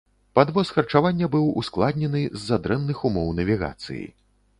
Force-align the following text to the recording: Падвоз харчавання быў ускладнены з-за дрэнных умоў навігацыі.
Падвоз 0.37 0.69
харчавання 0.77 1.27
быў 1.35 1.43
ускладнены 1.61 2.21
з-за 2.39 2.57
дрэнных 2.65 3.05
умоў 3.11 3.29
навігацыі. 3.41 4.01